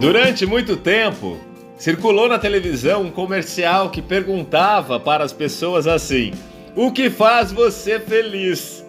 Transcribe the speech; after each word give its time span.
Durante 0.00 0.46
muito 0.46 0.78
tempo, 0.78 1.38
circulou 1.76 2.26
na 2.26 2.38
televisão 2.38 3.02
um 3.02 3.10
comercial 3.10 3.90
que 3.90 4.00
perguntava 4.00 4.98
para 4.98 5.22
as 5.22 5.30
pessoas 5.30 5.86
assim: 5.86 6.32
O 6.74 6.90
que 6.90 7.10
faz 7.10 7.52
você 7.52 8.00
feliz? 8.00 8.82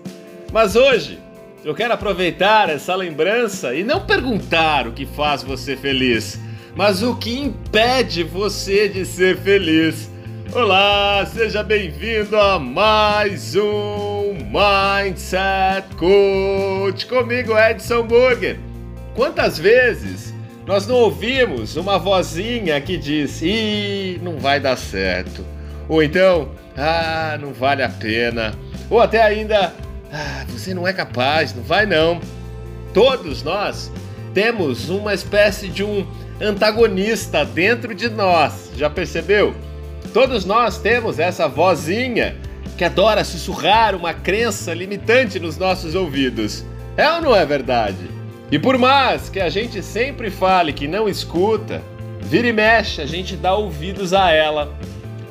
Mas 0.53 0.77
hoje, 0.77 1.19
eu 1.65 1.75
quero 1.75 1.93
aproveitar 1.93 2.69
essa 2.69 2.95
lembrança 2.95 3.75
e 3.75 3.83
não 3.83 4.05
perguntar 4.05 4.87
o 4.87 4.93
que 4.93 5.05
faz 5.05 5.43
você 5.43 5.75
feliz, 5.75 6.39
mas 6.77 7.03
o 7.03 7.13
que 7.17 7.37
impede 7.37 8.23
você 8.23 8.87
de 8.87 9.05
ser 9.05 9.37
feliz. 9.37 10.09
Olá, 10.53 11.25
seja 11.25 11.61
bem-vindo 11.61 12.37
a 12.37 12.57
mais 12.57 13.53
um 13.57 14.33
Mindset 14.45 15.93
Coach 15.97 17.05
comigo, 17.05 17.51
Edson 17.57 18.03
Burger. 18.03 18.57
Quantas 19.13 19.59
vezes 19.59 20.30
nós 20.71 20.87
não 20.87 20.95
ouvimos 20.95 21.75
uma 21.75 21.99
vozinha 21.99 22.79
que 22.79 22.95
diz: 22.95 23.41
Ih, 23.41 24.21
não 24.23 24.37
vai 24.37 24.57
dar 24.57 24.77
certo. 24.77 25.45
Ou 25.89 26.01
então, 26.01 26.49
ah, 26.77 27.37
não 27.41 27.51
vale 27.51 27.83
a 27.83 27.89
pena. 27.89 28.53
Ou 28.89 29.01
até 29.01 29.21
ainda, 29.21 29.73
ah, 30.09 30.45
você 30.47 30.73
não 30.73 30.87
é 30.87 30.93
capaz, 30.93 31.53
não 31.53 31.61
vai 31.61 31.85
não. 31.85 32.21
Todos 32.93 33.43
nós 33.43 33.91
temos 34.33 34.87
uma 34.87 35.13
espécie 35.13 35.67
de 35.67 35.83
um 35.83 36.07
antagonista 36.39 37.43
dentro 37.43 37.93
de 37.93 38.07
nós, 38.07 38.71
já 38.77 38.89
percebeu? 38.89 39.53
Todos 40.13 40.45
nós 40.45 40.77
temos 40.77 41.19
essa 41.19 41.49
vozinha 41.49 42.37
que 42.77 42.85
adora 42.85 43.25
sussurrar 43.25 43.93
uma 43.93 44.13
crença 44.13 44.73
limitante 44.73 45.37
nos 45.37 45.57
nossos 45.57 45.95
ouvidos. 45.95 46.63
É 46.95 47.11
ou 47.11 47.19
não 47.19 47.35
é 47.35 47.45
verdade? 47.45 48.20
E 48.51 48.59
por 48.59 48.77
mais 48.77 49.29
que 49.29 49.39
a 49.39 49.47
gente 49.47 49.81
sempre 49.81 50.29
fale 50.29 50.73
que 50.73 50.85
não 50.85 51.07
escuta, 51.07 51.81
vira 52.19 52.49
e 52.49 52.51
mexe, 52.51 53.01
a 53.01 53.05
gente 53.05 53.37
dá 53.37 53.55
ouvidos 53.55 54.13
a 54.13 54.29
ela. 54.29 54.77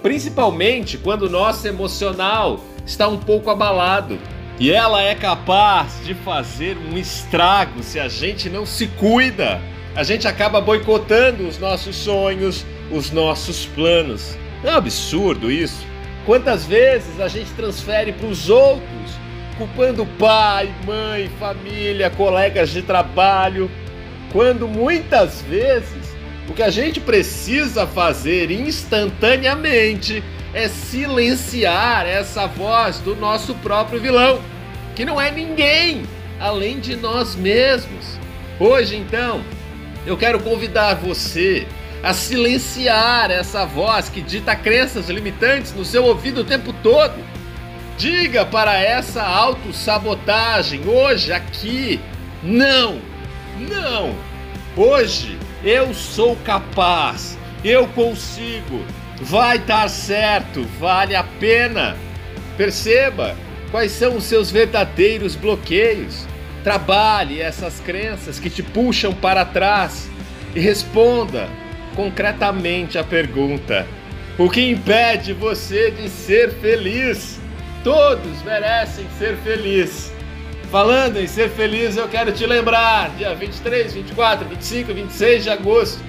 Principalmente 0.02 0.96
quando 0.96 1.24
o 1.24 1.28
nosso 1.28 1.68
emocional 1.68 2.58
está 2.86 3.06
um 3.08 3.18
pouco 3.18 3.50
abalado. 3.50 4.18
E 4.58 4.72
ela 4.72 5.02
é 5.02 5.14
capaz 5.14 6.02
de 6.02 6.14
fazer 6.14 6.78
um 6.78 6.96
estrago 6.96 7.82
se 7.82 8.00
a 8.00 8.08
gente 8.08 8.48
não 8.48 8.64
se 8.64 8.86
cuida. 8.86 9.60
A 9.94 10.02
gente 10.02 10.26
acaba 10.26 10.58
boicotando 10.58 11.46
os 11.46 11.58
nossos 11.58 11.96
sonhos, 11.96 12.64
os 12.90 13.10
nossos 13.10 13.66
planos. 13.66 14.34
É 14.64 14.70
um 14.70 14.76
absurdo 14.76 15.52
isso. 15.52 15.84
Quantas 16.24 16.64
vezes 16.64 17.20
a 17.20 17.28
gente 17.28 17.50
transfere 17.52 18.14
para 18.14 18.26
os 18.26 18.48
outros 18.48 19.20
culpando 19.60 20.06
pai, 20.18 20.74
mãe, 20.86 21.30
família, 21.38 22.08
colegas 22.08 22.70
de 22.70 22.80
trabalho, 22.80 23.70
quando 24.32 24.66
muitas 24.66 25.42
vezes 25.42 26.16
o 26.48 26.54
que 26.54 26.62
a 26.62 26.70
gente 26.70 26.98
precisa 26.98 27.86
fazer 27.86 28.50
instantaneamente 28.50 30.24
é 30.54 30.66
silenciar 30.66 32.06
essa 32.06 32.46
voz 32.46 33.00
do 33.00 33.14
nosso 33.14 33.54
próprio 33.56 34.00
vilão, 34.00 34.40
que 34.96 35.04
não 35.04 35.20
é 35.20 35.30
ninguém 35.30 36.04
além 36.40 36.80
de 36.80 36.96
nós 36.96 37.36
mesmos. 37.36 38.18
Hoje, 38.58 38.96
então, 38.96 39.44
eu 40.06 40.16
quero 40.16 40.40
convidar 40.40 40.94
você 40.94 41.66
a 42.02 42.14
silenciar 42.14 43.30
essa 43.30 43.66
voz 43.66 44.08
que 44.08 44.22
dita 44.22 44.56
crenças 44.56 45.10
limitantes 45.10 45.74
no 45.74 45.84
seu 45.84 46.06
ouvido 46.06 46.40
o 46.40 46.44
tempo 46.44 46.72
todo 46.82 47.39
Diga 48.00 48.46
para 48.46 48.80
essa 48.80 49.22
autossabotagem 49.22 50.88
hoje 50.88 51.34
aqui: 51.34 52.00
não, 52.42 52.98
não. 53.58 54.14
Hoje 54.74 55.38
eu 55.62 55.92
sou 55.92 56.34
capaz, 56.36 57.36
eu 57.62 57.86
consigo, 57.88 58.82
vai 59.20 59.58
dar 59.58 59.90
certo, 59.90 60.66
vale 60.80 61.14
a 61.14 61.22
pena. 61.22 61.94
Perceba 62.56 63.36
quais 63.70 63.92
são 63.92 64.16
os 64.16 64.24
seus 64.24 64.50
verdadeiros 64.50 65.36
bloqueios. 65.36 66.26
Trabalhe 66.64 67.38
essas 67.38 67.80
crenças 67.80 68.38
que 68.38 68.48
te 68.48 68.62
puxam 68.62 69.12
para 69.12 69.44
trás 69.44 70.08
e 70.54 70.60
responda 70.60 71.50
concretamente 71.94 72.96
a 72.96 73.04
pergunta: 73.04 73.86
o 74.38 74.48
que 74.48 74.70
impede 74.70 75.34
você 75.34 75.90
de 75.90 76.08
ser 76.08 76.50
feliz? 76.62 77.38
Todos 77.82 78.42
merecem 78.42 79.06
ser 79.18 79.36
felizes. 79.38 80.12
Falando 80.70 81.16
em 81.16 81.26
ser 81.26 81.48
feliz, 81.50 81.96
eu 81.96 82.06
quero 82.08 82.30
te 82.30 82.46
lembrar: 82.46 83.10
dia 83.16 83.34
23, 83.34 83.94
24, 83.94 84.46
25 84.46 84.92
26 84.92 85.44
de 85.44 85.50
agosto, 85.50 86.00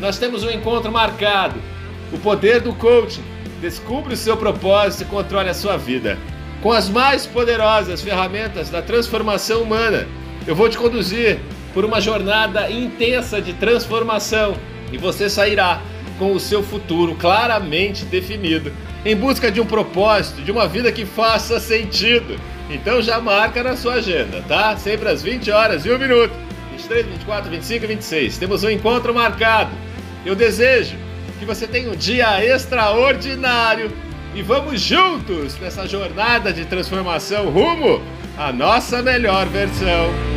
nós 0.00 0.18
temos 0.18 0.42
um 0.42 0.50
encontro 0.50 0.90
marcado. 0.90 1.60
O 2.12 2.18
poder 2.18 2.60
do 2.60 2.72
coaching. 2.74 3.22
Descubra 3.60 4.14
o 4.14 4.16
seu 4.16 4.36
propósito 4.36 5.02
e 5.02 5.06
controle 5.06 5.48
a 5.48 5.54
sua 5.54 5.76
vida. 5.76 6.16
Com 6.62 6.72
as 6.72 6.88
mais 6.88 7.26
poderosas 7.26 8.00
ferramentas 8.00 8.70
da 8.70 8.80
transformação 8.80 9.62
humana, 9.62 10.06
eu 10.46 10.54
vou 10.54 10.68
te 10.68 10.78
conduzir 10.78 11.40
por 11.74 11.84
uma 11.84 12.00
jornada 12.00 12.70
intensa 12.70 13.42
de 13.42 13.52
transformação 13.54 14.56
e 14.92 14.96
você 14.96 15.28
sairá 15.28 15.82
com 16.18 16.32
o 16.32 16.40
seu 16.40 16.62
futuro 16.62 17.14
claramente 17.14 18.04
definido 18.04 18.72
em 19.04 19.14
busca 19.14 19.50
de 19.50 19.60
um 19.60 19.66
propósito, 19.66 20.42
de 20.42 20.50
uma 20.50 20.66
vida 20.66 20.90
que 20.90 21.06
faça 21.06 21.60
sentido. 21.60 22.38
Então 22.68 23.00
já 23.00 23.20
marca 23.20 23.62
na 23.62 23.76
sua 23.76 23.94
agenda, 23.94 24.42
tá? 24.46 24.76
Sempre 24.76 25.08
às 25.08 25.22
20 25.22 25.50
horas 25.50 25.86
e 25.86 25.90
1 25.90 25.98
minuto. 25.98 26.32
23, 26.72 27.06
24, 27.06 27.50
25 27.50 27.84
e 27.84 27.88
26. 27.88 28.38
Temos 28.38 28.64
um 28.64 28.70
encontro 28.70 29.14
marcado. 29.14 29.70
Eu 30.24 30.34
desejo 30.34 30.96
que 31.38 31.44
você 31.44 31.66
tenha 31.66 31.90
um 31.90 31.96
dia 31.96 32.44
extraordinário 32.44 33.90
e 34.34 34.42
vamos 34.42 34.80
juntos 34.80 35.58
nessa 35.58 35.86
jornada 35.86 36.52
de 36.52 36.64
transformação 36.64 37.50
rumo 37.50 38.02
à 38.36 38.52
nossa 38.52 39.02
melhor 39.02 39.46
versão. 39.46 40.27